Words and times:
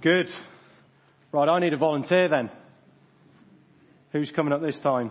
Good. 0.00 0.32
Right, 1.30 1.48
I 1.48 1.58
need 1.58 1.74
a 1.74 1.76
volunteer 1.76 2.28
then. 2.28 2.48
Who's 4.12 4.30
coming 4.30 4.52
up 4.52 4.62
this 4.62 4.80
time? 4.80 5.10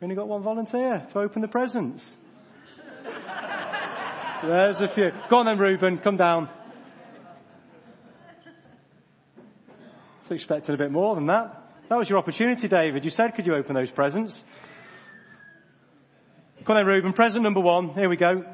We 0.00 0.06
only 0.06 0.16
got 0.16 0.26
one 0.26 0.42
volunteer 0.42 1.06
to 1.12 1.18
open 1.20 1.42
the 1.42 1.48
presents. 1.48 2.16
There's 4.42 4.80
a 4.80 4.88
few. 4.88 5.12
Go 5.30 5.36
on 5.36 5.46
then, 5.46 5.58
Reuben, 5.58 5.98
come 5.98 6.16
down. 6.16 6.48
I 9.38 9.42
was 10.22 10.30
expecting 10.32 10.74
a 10.74 10.78
bit 10.78 10.90
more 10.90 11.14
than 11.14 11.26
that. 11.26 11.70
That 11.88 11.98
was 11.98 12.08
your 12.08 12.18
opportunity, 12.18 12.66
David. 12.66 13.04
You 13.04 13.10
said, 13.10 13.36
could 13.36 13.46
you 13.46 13.54
open 13.54 13.76
those 13.76 13.92
presents? 13.92 14.42
Come 16.64 16.76
on 16.76 16.84
then, 16.84 16.86
Reuben. 16.86 17.12
Present 17.12 17.44
number 17.44 17.60
one. 17.60 17.90
Here 17.94 18.08
we 18.08 18.16
go. 18.16 18.44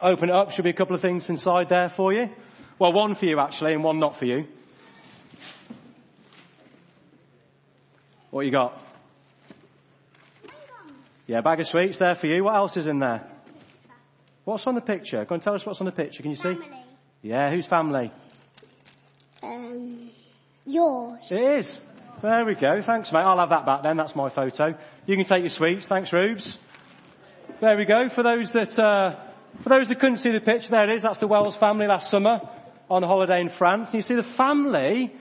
Open 0.00 0.28
it 0.28 0.34
up. 0.34 0.52
Should 0.52 0.64
be 0.64 0.70
a 0.70 0.74
couple 0.74 0.94
of 0.94 1.02
things 1.02 1.28
inside 1.28 1.68
there 1.68 1.88
for 1.88 2.12
you. 2.12 2.30
Well, 2.78 2.92
one 2.92 3.14
for 3.16 3.26
you 3.26 3.40
actually, 3.40 3.72
and 3.72 3.82
one 3.82 3.98
not 3.98 4.16
for 4.16 4.26
you. 4.26 4.46
What 8.30 8.44
you 8.44 8.52
got? 8.52 8.80
Yeah, 11.26 11.40
bag 11.40 11.60
of 11.60 11.66
sweets 11.66 11.98
there 11.98 12.14
for 12.14 12.26
you. 12.26 12.44
What 12.44 12.54
else 12.54 12.76
is 12.76 12.86
in 12.86 13.00
there? 13.00 13.26
What's 14.44 14.66
on 14.66 14.74
the 14.74 14.80
picture? 14.80 15.24
Go 15.24 15.34
and 15.34 15.42
tell 15.42 15.54
us 15.54 15.66
what's 15.66 15.80
on 15.80 15.86
the 15.86 15.92
picture. 15.92 16.22
Can 16.22 16.30
you 16.30 16.36
see? 16.36 16.54
Family. 16.54 16.84
Yeah, 17.22 17.50
whose 17.50 17.66
family? 17.66 18.12
Um, 19.42 20.10
yours. 20.64 21.26
It 21.30 21.58
is. 21.58 21.80
There 22.22 22.44
we 22.44 22.54
go. 22.54 22.80
Thanks, 22.80 23.12
mate. 23.12 23.20
I'll 23.20 23.38
have 23.38 23.50
that 23.50 23.66
back 23.66 23.82
then. 23.82 23.96
That's 23.96 24.14
my 24.16 24.28
photo. 24.28 24.78
You 25.06 25.16
can 25.16 25.24
take 25.24 25.40
your 25.40 25.50
sweets. 25.50 25.88
Thanks, 25.88 26.12
Rubes. 26.12 26.56
There 27.60 27.76
we 27.76 27.84
go. 27.84 28.08
For 28.08 28.22
those 28.22 28.52
that, 28.52 28.78
uh, 28.78 29.16
for 29.62 29.68
those 29.68 29.88
who 29.88 29.94
couldn't 29.94 30.18
see 30.18 30.32
the 30.32 30.40
picture, 30.40 30.70
there 30.70 30.88
it 30.88 30.96
is. 30.96 31.02
That's 31.02 31.18
the 31.18 31.26
Wells 31.26 31.56
family 31.56 31.86
last 31.86 32.10
summer 32.10 32.40
on 32.90 33.02
holiday 33.02 33.40
in 33.40 33.48
France. 33.48 33.88
And 33.88 33.96
you 33.96 34.02
see 34.02 34.14
the 34.14 34.22
family, 34.22 35.12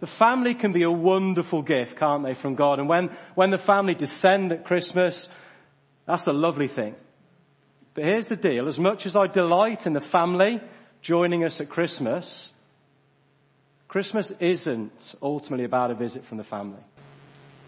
the 0.00 0.06
family 0.06 0.54
can 0.54 0.72
be 0.72 0.82
a 0.82 0.90
wonderful 0.90 1.62
gift, 1.62 1.96
can't 1.96 2.24
they, 2.24 2.34
from 2.34 2.54
God? 2.54 2.78
And 2.78 2.88
when, 2.88 3.16
when 3.34 3.50
the 3.50 3.58
family 3.58 3.94
descend 3.94 4.52
at 4.52 4.64
Christmas, 4.64 5.28
that's 6.06 6.26
a 6.26 6.32
lovely 6.32 6.68
thing. 6.68 6.94
But 7.94 8.04
here's 8.04 8.28
the 8.28 8.36
deal. 8.36 8.68
As 8.68 8.78
much 8.78 9.06
as 9.06 9.16
I 9.16 9.26
delight 9.26 9.86
in 9.86 9.94
the 9.94 10.00
family 10.00 10.60
joining 11.00 11.44
us 11.44 11.60
at 11.60 11.70
Christmas, 11.70 12.52
Christmas 13.88 14.30
isn't 14.38 15.14
ultimately 15.22 15.64
about 15.64 15.90
a 15.90 15.94
visit 15.94 16.26
from 16.26 16.36
the 16.36 16.44
family. 16.44 16.82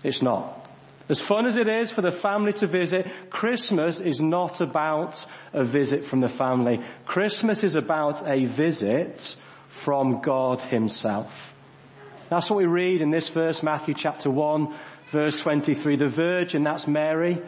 It's 0.04 0.20
not. 0.20 0.67
As 1.08 1.20
fun 1.22 1.46
as 1.46 1.56
it 1.56 1.68
is 1.68 1.90
for 1.90 2.02
the 2.02 2.10
family 2.10 2.52
to 2.54 2.66
visit, 2.66 3.06
Christmas 3.30 3.98
is 4.00 4.20
not 4.20 4.60
about 4.60 5.24
a 5.54 5.64
visit 5.64 6.04
from 6.04 6.20
the 6.20 6.28
family. 6.28 6.80
Christmas 7.06 7.64
is 7.64 7.76
about 7.76 8.28
a 8.28 8.44
visit 8.44 9.36
from 9.68 10.20
God 10.20 10.60
himself. 10.60 11.54
That's 12.28 12.50
what 12.50 12.58
we 12.58 12.66
read 12.66 13.00
in 13.00 13.10
this 13.10 13.28
verse, 13.28 13.62
Matthew 13.62 13.94
chapter 13.94 14.30
1, 14.30 14.76
verse 15.10 15.40
23. 15.40 15.96
The 15.96 16.08
virgin, 16.08 16.62
that's 16.62 16.86
Mary, 16.86 17.40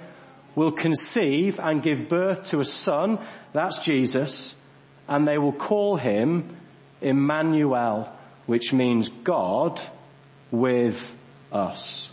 will 0.54 0.72
conceive 0.72 1.60
and 1.60 1.82
give 1.82 2.08
birth 2.08 2.44
to 2.50 2.60
a 2.60 2.64
son, 2.64 3.18
that's 3.52 3.78
Jesus, 3.78 4.54
and 5.06 5.28
they 5.28 5.36
will 5.36 5.52
call 5.52 5.98
him 5.98 6.56
Emmanuel, 7.02 8.10
which 8.46 8.72
means 8.72 9.10
God 9.22 9.80
with 10.50 10.98
us. 11.52 12.08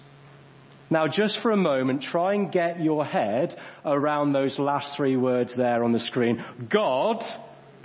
Now 0.89 1.07
just 1.07 1.39
for 1.41 1.51
a 1.51 1.57
moment, 1.57 2.01
try 2.01 2.33
and 2.33 2.51
get 2.51 2.81
your 2.81 3.05
head 3.05 3.55
around 3.85 4.31
those 4.31 4.57
last 4.57 4.95
three 4.95 5.17
words 5.17 5.55
there 5.55 5.83
on 5.83 5.91
the 5.91 5.99
screen. 5.99 6.43
God, 6.69 7.25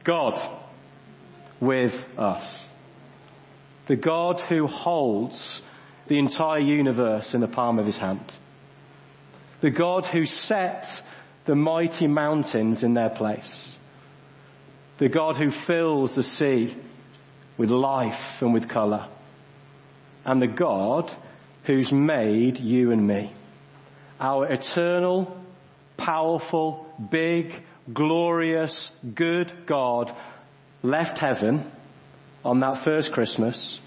God, 0.04 0.40
with 1.60 2.04
us. 2.16 2.64
The 3.86 3.96
God 3.96 4.40
who 4.40 4.66
holds 4.66 5.62
the 6.06 6.18
entire 6.18 6.60
universe 6.60 7.34
in 7.34 7.40
the 7.40 7.48
palm 7.48 7.78
of 7.78 7.86
his 7.86 7.98
hand. 7.98 8.24
The 9.60 9.70
God 9.70 10.06
who 10.06 10.24
set 10.24 11.02
the 11.44 11.56
mighty 11.56 12.06
mountains 12.06 12.82
in 12.82 12.94
their 12.94 13.10
place. 13.10 13.76
The 14.98 15.08
God 15.08 15.36
who 15.36 15.50
fills 15.50 16.14
the 16.14 16.22
sea 16.22 16.76
with 17.56 17.70
life 17.70 18.42
and 18.42 18.54
with 18.54 18.68
colour. 18.68 19.08
And 20.24 20.40
the 20.40 20.46
God 20.46 21.12
who's 21.64 21.92
made 21.92 22.58
you 22.58 22.90
and 22.90 23.06
me. 23.06 23.32
Our 24.20 24.46
eternal, 24.46 25.36
powerful, 25.96 26.86
big, 27.10 27.62
glorious, 27.92 28.90
good 29.14 29.66
God 29.66 30.14
left 30.82 31.18
heaven 31.18 31.70
on 32.44 32.60
that 32.60 32.78
first 32.78 33.12
Christmas 33.12 33.78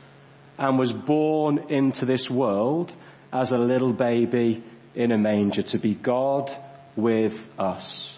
and 0.57 0.77
was 0.77 0.93
born 0.93 1.65
into 1.69 2.05
this 2.05 2.29
world 2.29 2.93
as 3.31 3.51
a 3.51 3.57
little 3.57 3.93
baby 3.93 4.63
in 4.93 5.11
a 5.11 5.17
manger 5.17 5.61
to 5.61 5.77
be 5.77 5.93
God 5.93 6.55
with 6.95 7.37
us. 7.59 8.17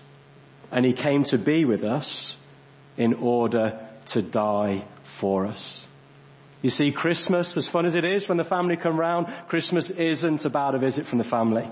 And 0.71 0.85
he 0.85 0.93
came 0.93 1.23
to 1.25 1.37
be 1.37 1.65
with 1.65 1.83
us 1.83 2.35
in 2.97 3.15
order 3.15 3.79
to 4.07 4.21
die 4.21 4.85
for 5.03 5.47
us. 5.47 5.86
You 6.67 6.71
see, 6.71 6.91
Christmas, 6.91 7.55
as 7.55 7.65
fun 7.65 7.85
as 7.85 7.95
it 7.95 8.03
is 8.03 8.27
when 8.27 8.37
the 8.37 8.43
family 8.43 8.75
come 8.75 8.99
round, 8.99 9.27
Christmas 9.47 9.89
isn't 9.89 10.43
about 10.43 10.75
a 10.75 10.77
visit 10.77 11.05
from 11.05 11.17
the 11.17 11.23
family. 11.23 11.65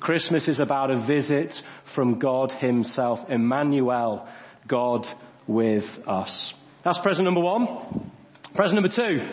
Christmas 0.00 0.48
is 0.48 0.60
about 0.60 0.90
a 0.90 0.96
visit 0.96 1.62
from 1.84 2.18
God 2.18 2.52
himself, 2.52 3.30
Emmanuel, 3.30 4.28
God 4.66 5.08
with 5.46 6.06
us. 6.06 6.52
That's 6.84 6.98
present 6.98 7.24
number 7.24 7.40
one. 7.40 8.10
Present 8.54 8.74
number 8.74 8.90
two. 8.90 9.30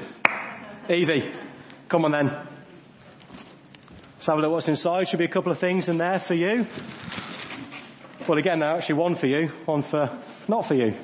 Easy. 0.90 1.30
Come 1.90 2.06
on 2.06 2.14
then. 2.14 2.48
Let's 4.14 4.28
have 4.28 4.38
a 4.38 4.42
look 4.42 4.52
what's 4.52 4.70
inside. 4.70 5.10
Should 5.10 5.20
be 5.20 5.26
a 5.26 5.28
couple 5.28 5.52
of 5.52 5.60
things 5.60 5.90
in 5.90 5.98
there 5.98 6.20
for 6.20 6.36
you. 6.36 6.68
Well 8.30 8.38
again, 8.38 8.64
actually 8.64 8.96
one 8.96 9.16
for 9.16 9.28
you, 9.28 9.50
one 9.66 9.82
for, 9.82 10.18
not 10.48 10.66
for 10.66 10.74
you. 10.74 10.96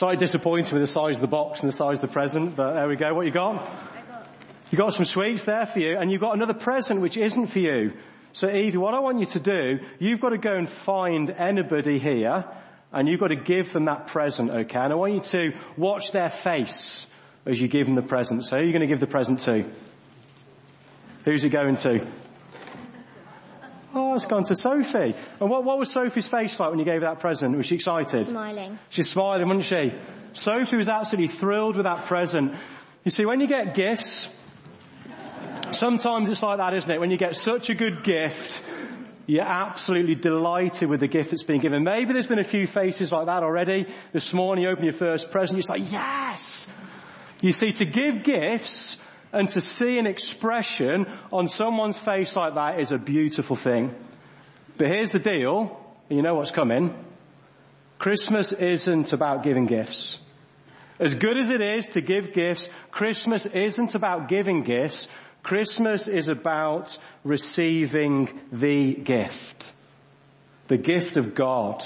Slightly 0.00 0.16
disappointed 0.16 0.72
with 0.72 0.80
the 0.80 0.86
size 0.86 1.16
of 1.16 1.20
the 1.20 1.26
box 1.26 1.60
and 1.60 1.68
the 1.68 1.76
size 1.76 1.98
of 1.98 2.08
the 2.08 2.14
present, 2.14 2.56
but 2.56 2.72
there 2.72 2.88
we 2.88 2.96
go. 2.96 3.12
What 3.12 3.26
you 3.26 3.32
got? 3.32 3.70
You 4.70 4.78
got 4.78 4.94
some 4.94 5.04
sweets 5.04 5.44
there 5.44 5.66
for 5.66 5.78
you, 5.78 5.98
and 5.98 6.10
you've 6.10 6.22
got 6.22 6.34
another 6.34 6.54
present 6.54 7.02
which 7.02 7.18
isn't 7.18 7.48
for 7.48 7.58
you. 7.58 7.92
So 8.32 8.48
Evie, 8.48 8.78
what 8.78 8.94
I 8.94 9.00
want 9.00 9.20
you 9.20 9.26
to 9.26 9.40
do, 9.40 9.80
you've 9.98 10.22
got 10.22 10.30
to 10.30 10.38
go 10.38 10.54
and 10.54 10.70
find 10.70 11.28
anybody 11.28 11.98
here, 11.98 12.46
and 12.90 13.08
you've 13.08 13.20
got 13.20 13.26
to 13.26 13.36
give 13.36 13.74
them 13.74 13.84
that 13.84 14.06
present, 14.06 14.50
okay? 14.50 14.78
And 14.78 14.90
I 14.90 14.96
want 14.96 15.16
you 15.16 15.20
to 15.20 15.50
watch 15.76 16.12
their 16.12 16.30
face 16.30 17.06
as 17.44 17.60
you 17.60 17.68
give 17.68 17.84
them 17.84 17.94
the 17.94 18.00
present. 18.00 18.46
So 18.46 18.56
who 18.56 18.62
are 18.62 18.64
you 18.64 18.72
going 18.72 18.80
to 18.80 18.86
give 18.86 19.00
the 19.00 19.06
present 19.06 19.40
to? 19.40 19.70
Who's 21.26 21.44
it 21.44 21.50
going 21.50 21.76
to? 21.76 22.10
Oh, 23.92 24.14
it's 24.14 24.24
gone 24.24 24.44
to 24.44 24.54
Sophie. 24.54 25.14
And 25.40 25.50
what, 25.50 25.64
what 25.64 25.78
was 25.78 25.90
Sophie's 25.90 26.28
face 26.28 26.58
like 26.60 26.70
when 26.70 26.78
you 26.78 26.84
gave 26.84 27.02
her 27.02 27.08
that 27.08 27.20
present? 27.20 27.56
Was 27.56 27.66
she 27.66 27.74
excited? 27.74 28.22
Smiling. 28.26 28.78
She's 28.88 29.10
smiling, 29.10 29.48
wasn't 29.48 29.64
she? 29.64 29.98
Sophie 30.32 30.76
was 30.76 30.88
absolutely 30.88 31.28
thrilled 31.28 31.76
with 31.76 31.86
that 31.86 32.06
present. 32.06 32.54
You 33.04 33.10
see, 33.10 33.24
when 33.26 33.40
you 33.40 33.48
get 33.48 33.74
gifts, 33.74 34.28
sometimes 35.72 36.28
it's 36.28 36.42
like 36.42 36.58
that, 36.58 36.74
isn't 36.74 36.90
it? 36.90 37.00
When 37.00 37.10
you 37.10 37.18
get 37.18 37.34
such 37.34 37.68
a 37.68 37.74
good 37.74 38.04
gift, 38.04 38.62
you're 39.26 39.42
absolutely 39.42 40.14
delighted 40.14 40.88
with 40.88 41.00
the 41.00 41.08
gift 41.08 41.30
that's 41.30 41.42
been 41.42 41.60
given. 41.60 41.82
Maybe 41.82 42.12
there's 42.12 42.26
been 42.26 42.38
a 42.38 42.44
few 42.44 42.66
faces 42.66 43.10
like 43.10 43.26
that 43.26 43.42
already. 43.42 43.86
This 44.12 44.32
morning 44.32 44.64
you 44.64 44.70
open 44.70 44.84
your 44.84 44.92
first 44.92 45.30
present, 45.30 45.58
you're 45.58 45.76
like, 45.76 45.90
yes! 45.90 46.68
You 47.42 47.52
see, 47.52 47.72
to 47.72 47.84
give 47.84 48.22
gifts 48.22 48.96
and 49.32 49.48
to 49.50 49.60
see 49.60 49.98
an 49.98 50.06
expression 50.06 51.06
on 51.32 51.48
someone's 51.48 51.98
face 51.98 52.34
like 52.36 52.54
that 52.54 52.80
is 52.80 52.92
a 52.92 52.98
beautiful 52.98 53.56
thing. 53.56 53.94
But 54.76 54.88
here's 54.88 55.12
the 55.12 55.18
deal, 55.18 55.78
you 56.08 56.22
know 56.22 56.34
what's 56.34 56.50
coming. 56.50 56.94
Christmas 57.98 58.52
isn't 58.52 59.12
about 59.12 59.44
giving 59.44 59.66
gifts. 59.66 60.18
As 60.98 61.14
good 61.14 61.38
as 61.38 61.50
it 61.50 61.62
is 61.62 61.88
to 61.90 62.00
give 62.00 62.32
gifts, 62.32 62.68
Christmas 62.90 63.46
isn't 63.46 63.94
about 63.94 64.28
giving 64.28 64.62
gifts. 64.62 65.08
Christmas 65.42 66.08
is 66.08 66.28
about 66.28 66.96
receiving 67.24 68.40
the 68.52 68.94
gift. 68.94 69.72
The 70.68 70.76
gift 70.76 71.16
of 71.16 71.34
God, 71.34 71.82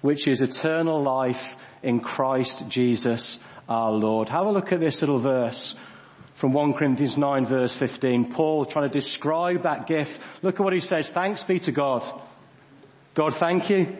which 0.00 0.26
is 0.26 0.40
eternal 0.40 1.02
life 1.02 1.56
in 1.82 2.00
Christ 2.00 2.68
Jesus 2.68 3.38
our 3.68 3.92
Lord. 3.92 4.28
Have 4.30 4.46
a 4.46 4.50
look 4.50 4.72
at 4.72 4.80
this 4.80 5.00
little 5.02 5.18
verse 5.18 5.74
from 6.38 6.52
1 6.52 6.74
Corinthians 6.74 7.18
9 7.18 7.46
verse 7.46 7.74
15. 7.74 8.30
Paul 8.30 8.64
trying 8.64 8.88
to 8.88 8.96
describe 8.96 9.64
that 9.64 9.88
gift. 9.88 10.16
Look 10.40 10.60
at 10.60 10.62
what 10.62 10.72
he 10.72 10.78
says. 10.78 11.10
Thanks 11.10 11.42
be 11.42 11.58
to 11.60 11.72
God. 11.72 12.08
God, 13.14 13.34
thank 13.34 13.68
you. 13.68 13.96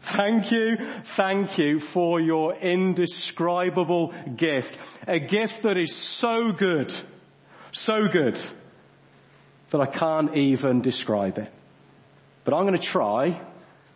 Thank 0.00 0.50
you, 0.50 0.78
thank 1.04 1.58
you 1.58 1.78
for 1.78 2.18
your 2.18 2.56
indescribable 2.56 4.14
gift. 4.34 4.74
A 5.06 5.20
gift 5.20 5.64
that 5.64 5.76
is 5.76 5.94
so 5.94 6.52
good, 6.52 6.90
so 7.72 8.08
good, 8.10 8.42
that 9.68 9.80
I 9.82 9.86
can't 9.86 10.38
even 10.38 10.80
describe 10.80 11.36
it. 11.36 11.52
But 12.44 12.54
I'm 12.54 12.66
going 12.66 12.80
to 12.80 12.86
try 12.86 13.42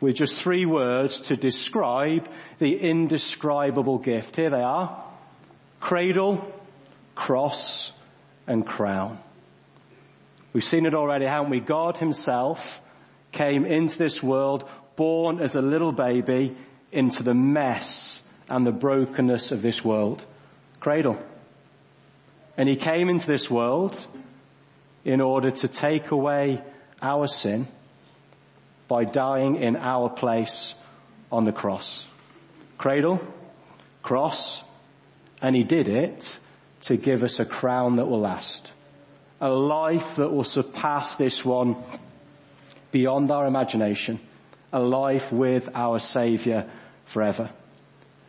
with 0.02 0.16
just 0.16 0.36
three 0.36 0.66
words 0.66 1.18
to 1.28 1.36
describe 1.36 2.28
the 2.58 2.76
indescribable 2.76 3.96
gift. 3.96 4.36
Here 4.36 4.50
they 4.50 4.60
are. 4.60 5.02
Cradle, 5.80 6.52
cross, 7.14 7.92
and 8.46 8.66
crown. 8.66 9.18
We've 10.52 10.64
seen 10.64 10.86
it 10.86 10.94
already, 10.94 11.26
haven't 11.26 11.50
we? 11.50 11.60
God 11.60 11.96
himself 11.96 12.64
came 13.32 13.64
into 13.64 13.98
this 13.98 14.22
world 14.22 14.68
born 14.96 15.40
as 15.40 15.56
a 15.56 15.62
little 15.62 15.92
baby 15.92 16.56
into 16.92 17.22
the 17.22 17.34
mess 17.34 18.22
and 18.48 18.66
the 18.66 18.72
brokenness 18.72 19.50
of 19.50 19.62
this 19.62 19.84
world. 19.84 20.24
Cradle. 20.78 21.18
And 22.56 22.68
he 22.68 22.76
came 22.76 23.08
into 23.08 23.26
this 23.26 23.50
world 23.50 24.06
in 25.04 25.20
order 25.20 25.50
to 25.50 25.68
take 25.68 26.10
away 26.12 26.62
our 27.02 27.26
sin 27.26 27.66
by 28.86 29.04
dying 29.04 29.56
in 29.56 29.76
our 29.76 30.08
place 30.08 30.74
on 31.32 31.44
the 31.44 31.52
cross. 31.52 32.06
Cradle, 32.78 33.20
cross, 34.02 34.62
and 35.42 35.56
he 35.56 35.64
did 35.64 35.88
it 35.88 36.38
to 36.84 36.96
give 36.96 37.22
us 37.22 37.40
a 37.40 37.44
crown 37.44 37.96
that 37.96 38.06
will 38.06 38.20
last. 38.20 38.70
A 39.40 39.50
life 39.50 40.16
that 40.16 40.32
will 40.32 40.44
surpass 40.44 41.16
this 41.16 41.44
one 41.44 41.76
beyond 42.92 43.30
our 43.30 43.46
imagination. 43.46 44.20
A 44.72 44.80
life 44.80 45.32
with 45.32 45.68
our 45.74 45.98
Saviour 45.98 46.70
forever. 47.06 47.50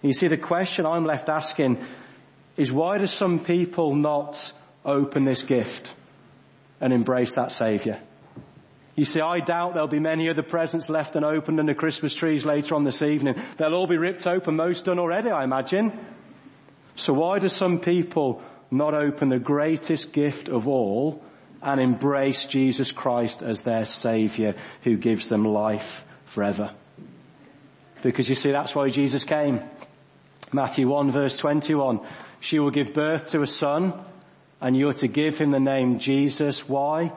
You 0.02 0.13
see, 0.13 0.28
the 0.28 0.38
question 0.38 0.86
I'm 0.86 1.06
left 1.06 1.30
asking 1.30 1.84
is 2.57 2.72
why 2.72 2.98
do 2.98 3.07
some 3.07 3.40
people 3.40 3.96
not 3.96 4.52
open 4.84 5.25
this 5.25 5.42
gift 5.42 5.94
and 6.80 6.94
embrace 6.94 7.36
that 7.36 7.52
Saviour? 7.52 8.00
You 8.96 9.04
see, 9.04 9.19
I 9.19 9.40
doubt 9.40 9.74
there'll 9.74 9.90
be 9.90 10.00
many 10.00 10.30
other 10.30 10.44
presents 10.44 10.90
left 10.90 11.16
unopened 11.16 11.60
under 11.60 11.74
Christmas 11.74 12.13
trees 12.13 12.46
later 12.46 12.75
on 12.75 12.86
this 12.86 13.02
evening. 13.02 13.36
They'll 13.57 13.74
all 13.74 13.88
be 13.88 13.98
ripped 13.98 14.25
open, 14.25 14.56
most 14.56 14.86
done 14.86 15.00
already, 15.00 15.30
I 15.30 15.44
imagine. 15.44 15.92
So 16.95 17.13
why 17.13 17.39
do 17.39 17.50
some 17.50 17.80
people 17.80 18.42
not 18.71 18.94
open 18.94 19.30
the 19.30 19.39
greatest 19.39 20.13
gift 20.13 20.50
of 20.50 20.68
all 20.68 21.24
and 21.62 21.80
embrace 21.81 22.45
Jesus 22.45 22.92
Christ 22.92 23.42
as 23.42 23.62
their 23.62 23.86
Saviour 23.86 24.53
who 24.83 24.97
gives 24.97 25.30
them 25.30 25.44
life 25.44 26.06
forever? 26.25 26.71
Because 28.01 28.30
you 28.30 28.36
see, 28.36 28.51
that's 28.51 28.75
why 28.75 28.89
Jesus 28.89 29.24
came. 29.24 29.62
Matthew 30.53 30.88
1 30.88 31.12
verse 31.12 31.38
21. 31.38 32.00
She 32.39 32.59
will 32.59 32.71
give 32.71 32.94
birth 32.94 33.27
to 33.27 33.42
a 33.42 33.47
son 33.47 33.94
and 34.62 34.75
you're 34.77 34.94
to 34.94 35.07
give 35.07 35.38
him 35.38 35.51
the 35.51 35.59
name 35.59 36.00
Jesus. 36.00 36.68
Why? 36.68 37.12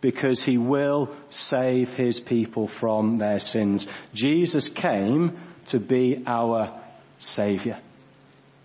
Because 0.00 0.40
he 0.40 0.56
will 0.56 1.14
save 1.28 1.92
his 1.92 2.20
people 2.20 2.68
from 2.68 3.18
their 3.18 3.40
sins. 3.40 3.86
Jesus 4.14 4.68
came 4.68 5.38
to 5.66 5.80
be 5.80 6.22
our 6.26 6.80
savior. 7.18 7.78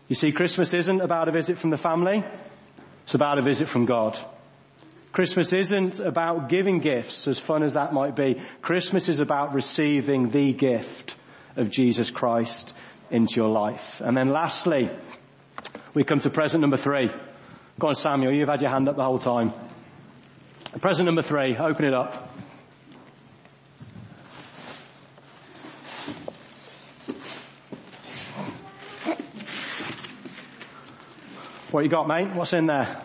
You 0.07 0.15
see, 0.15 0.31
Christmas 0.31 0.73
isn't 0.73 1.01
about 1.01 1.29
a 1.29 1.31
visit 1.31 1.57
from 1.57 1.69
the 1.69 1.77
family. 1.77 2.23
It's 3.03 3.15
about 3.15 3.39
a 3.39 3.41
visit 3.41 3.67
from 3.67 3.85
God. 3.85 4.19
Christmas 5.11 5.53
isn't 5.53 5.99
about 5.99 6.49
giving 6.49 6.79
gifts, 6.79 7.27
as 7.27 7.37
fun 7.37 7.63
as 7.63 7.73
that 7.73 7.93
might 7.93 8.15
be. 8.15 8.41
Christmas 8.61 9.07
is 9.07 9.19
about 9.19 9.53
receiving 9.53 10.29
the 10.29 10.53
gift 10.53 11.15
of 11.55 11.69
Jesus 11.69 12.09
Christ 12.09 12.73
into 13.11 13.35
your 13.35 13.49
life. 13.49 14.01
And 14.01 14.17
then 14.17 14.29
lastly, 14.29 14.89
we 15.93 16.03
come 16.03 16.19
to 16.19 16.29
present 16.31 16.61
number 16.61 16.77
three. 16.77 17.09
Go 17.79 17.87
on, 17.87 17.95
Samuel, 17.95 18.33
you've 18.33 18.49
had 18.49 18.61
your 18.61 18.71
hand 18.71 18.89
up 18.89 18.95
the 18.95 19.03
whole 19.03 19.19
time. 19.19 19.53
Present 20.81 21.05
number 21.05 21.21
three, 21.21 21.55
open 21.55 21.85
it 21.85 21.93
up. 21.93 22.32
What 31.73 31.83
you 31.83 31.89
got, 31.89 32.07
mate? 32.07 32.35
What's 32.35 32.53
in 32.53 32.67
there? 32.67 32.99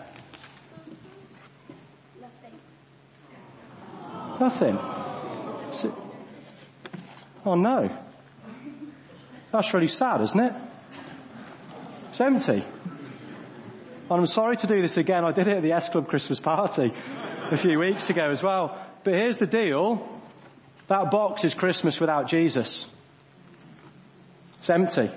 Nothing. 4.38 4.74
Nothing. 4.74 5.92
Oh 7.46 7.54
no. 7.54 7.88
That's 9.52 9.72
really 9.72 9.86
sad, 9.86 10.20
isn't 10.20 10.38
it? 10.38 10.52
It's 12.10 12.20
empty. 12.20 12.62
And 12.62 14.10
I'm 14.10 14.26
sorry 14.26 14.58
to 14.58 14.66
do 14.66 14.82
this 14.82 14.98
again. 14.98 15.24
I 15.24 15.32
did 15.32 15.46
it 15.46 15.56
at 15.56 15.62
the 15.62 15.72
S 15.72 15.88
Club 15.88 16.06
Christmas 16.06 16.38
party 16.38 16.92
a 17.50 17.56
few 17.56 17.78
weeks 17.78 18.10
ago 18.10 18.28
as 18.30 18.42
well. 18.42 18.78
But 19.02 19.14
here's 19.14 19.38
the 19.38 19.46
deal. 19.46 20.06
That 20.88 21.10
box 21.10 21.42
is 21.42 21.54
Christmas 21.54 21.98
without 21.98 22.28
Jesus. 22.28 22.84
It's 24.58 24.68
empty. 24.68 25.10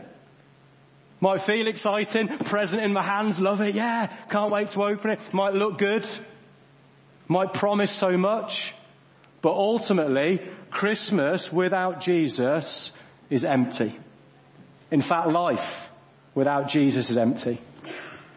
Might 1.23 1.44
feel 1.44 1.68
exciting, 1.68 2.27
present 2.27 2.81
in 2.81 2.94
my 2.94 3.03
hands, 3.03 3.39
love 3.39 3.62
it, 3.62 3.75
yeah, 3.75 4.07
can't 4.29 4.51
wait 4.51 4.71
to 4.71 4.83
open 4.83 5.12
it. 5.12 5.19
Might 5.31 5.53
look 5.53 5.77
good. 5.77 6.09
Might 7.27 7.53
promise 7.53 7.91
so 7.91 8.18
much. 8.18 8.73
But 9.44 9.51
ultimately, 9.51 10.41
Christmas 10.71 11.53
without 11.53 12.01
Jesus 12.01 12.91
is 13.29 13.45
empty. 13.45 13.97
In 14.89 15.01
fact, 15.01 15.29
life 15.29 15.89
without 16.33 16.69
Jesus 16.69 17.12
is 17.12 17.18
empty. 17.18 17.62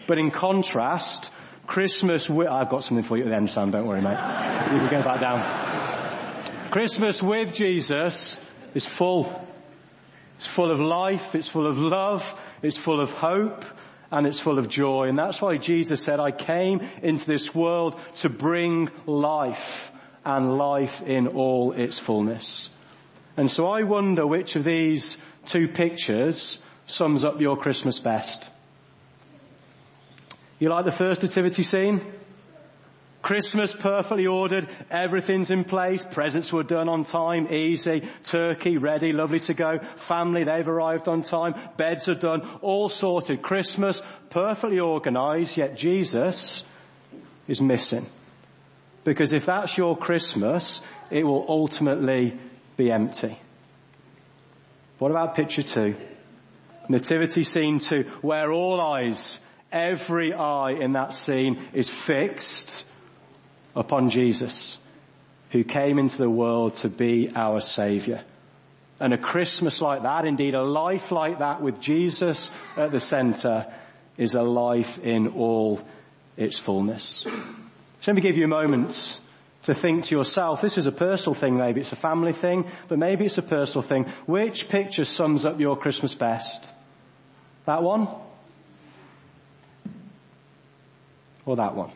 But 0.07 0.19
in 0.19 0.31
contrast, 0.31 1.31
Christmas 1.67 2.29
with, 2.29 2.49
I've 2.49 2.69
got 2.69 2.85
something 2.85 3.05
for 3.05 3.17
you 3.17 3.25
at 3.25 3.31
the 3.31 3.37
end, 3.37 3.51
Sam, 3.51 3.71
don't 3.71 3.87
worry 3.87 4.03
mate. 4.03 4.19
You 4.73 4.79
can 4.79 4.91
go 4.91 5.03
back 5.03 5.21
down. 5.21 6.71
Christmas 6.71 7.23
with 7.23 7.55
Jesus 7.55 8.39
is 8.75 8.85
full. 8.85 9.43
It's 10.37 10.47
full 10.47 10.71
of 10.71 10.81
life, 10.81 11.35
it's 11.35 11.49
full 11.49 11.67
of 11.67 11.79
love, 11.79 12.23
it's 12.65 12.77
full 12.77 13.01
of 13.01 13.11
hope, 13.11 13.65
and 14.11 14.27
it's 14.27 14.39
full 14.39 14.59
of 14.59 14.69
joy. 14.69 15.09
And 15.09 15.19
that's 15.19 15.41
why 15.41 15.57
Jesus 15.57 16.03
said, 16.03 16.21
I 16.21 16.31
came 16.31 16.81
into 17.03 17.27
this 17.27 17.55
world 17.55 18.01
to 18.17 18.29
bring 18.29 18.91
life 19.07 19.91
and 20.25 20.57
life 20.57 21.03
in 21.03 21.29
all 21.29 21.73
its 21.73 21.99
fullness. 21.99 22.69
And 23.37 23.51
so 23.51 23.67
I 23.67 23.83
wonder 23.83 24.27
which 24.27 24.57
of 24.57 24.65
these 24.65 25.17
two 25.47 25.69
pictures 25.69 26.59
sums 26.87 27.25
up 27.25 27.41
your 27.41 27.57
Christmas 27.57 27.99
best. 27.99 28.49
You 30.59 30.71
like 30.71 30.85
the 30.85 30.93
first 30.93 31.23
nativity 31.23 31.65
scene? 31.65 32.01
Christmas 33.25 33.73
perfectly 33.73 34.27
ordered, 34.27 34.69
everything's 34.91 35.51
in 35.51 35.65
place, 35.65 36.05
presents 36.11 36.53
were 36.53 36.63
done 36.63 36.91
on 36.91 37.05
time, 37.05 37.51
easy, 37.51 38.07
turkey 38.23 38.77
ready, 38.77 39.15
lovely 39.15 39.41
to 39.41 39.55
go, 39.55 39.79
family, 39.97 40.45
they've 40.45 40.69
arrived 40.69 41.09
on 41.09 41.23
time, 41.23 41.55
beds 41.79 42.07
are 42.07 42.17
done, 42.17 42.47
all 42.61 42.91
sorted. 42.91 43.41
Christmas 43.41 44.03
perfectly 44.29 44.79
organized, 44.79 45.57
yet 45.57 45.75
Jesus 45.75 46.65
is 47.49 47.63
missing. 47.63 48.07
Because 49.05 49.33
if 49.33 49.47
that's 49.47 49.79
your 49.79 49.97
Christmas, 49.97 50.83
it 51.11 51.25
will 51.25 51.47
ultimately 51.49 52.39
be 52.77 52.93
empty. 52.93 53.39
What 54.99 55.11
about 55.11 55.35
picture 55.35 55.63
two? 55.63 55.97
Nativity 56.91 57.45
scene 57.45 57.79
two, 57.79 58.05
where 58.21 58.53
all 58.53 58.83
eyes, 58.83 59.39
every 59.73 60.35
eye 60.35 60.73
in 60.79 60.93
that 60.93 61.15
scene 61.15 61.71
is 61.73 61.89
fixed 61.89 62.85
upon 63.75 64.11
Jesus, 64.11 64.79
who 65.51 65.65
came 65.65 65.99
into 65.99 66.19
the 66.19 66.31
world 66.31 66.77
to 66.77 66.89
be 66.89 67.31
our 67.35 67.61
savior. 67.61 68.25
And 69.01 69.13
a 69.13 69.19
Christmas 69.19 69.81
like 69.81 70.03
that, 70.03 70.25
indeed 70.25 70.55
a 70.55 70.63
life 70.63 71.11
like 71.11 71.41
that 71.41 71.61
with 71.61 71.81
Jesus 71.81 72.51
at 72.77 72.93
the 72.93 73.01
center 73.01 73.73
is 74.17 74.35
a 74.35 74.43
life 74.43 74.99
in 74.99 75.29
all 75.29 75.81
its 76.37 76.59
fullness. 76.59 77.25
So 77.25 77.31
let 78.07 78.17
me 78.17 78.23
give 78.23 78.37
you 78.37 78.45
a 78.45 78.49
moment 78.49 79.19
to 79.65 79.75
think 79.75 80.05
to 80.05 80.17
yourself, 80.17 80.61
this 80.61 80.77
is 80.77 80.87
a 80.87 80.93
personal 80.93 81.35
thing, 81.35 81.57
maybe 81.57 81.81
it's 81.81 81.93
a 81.93 81.97
family 81.97 82.33
thing, 82.33 82.71
but 82.89 82.99
maybe 82.99 83.25
it's 83.25 83.39
a 83.39 83.43
personal 83.43 83.83
thing. 83.83 84.13
Which 84.27 84.69
picture 84.69 85.05
sums 85.05 85.45
up 85.45 85.59
your 85.59 85.77
Christmas 85.77 86.15
best? 86.15 86.73
That 87.67 87.83
one? 87.83 88.09
Or 91.47 91.57
that 91.57 91.75
one? 91.75 91.93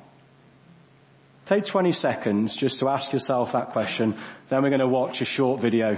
Take 1.48 1.64
20 1.64 1.92
seconds 1.92 2.54
just 2.54 2.80
to 2.80 2.90
ask 2.90 3.10
yourself 3.10 3.52
that 3.52 3.70
question, 3.70 4.18
then 4.50 4.62
we're 4.62 4.68
going 4.68 4.80
to 4.80 4.86
watch 4.86 5.22
a 5.22 5.24
short 5.24 5.62
video 5.62 5.96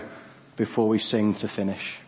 before 0.55 0.87
we 0.87 0.99
sing 0.99 1.35
to 1.35 1.49
finish. 1.49 1.99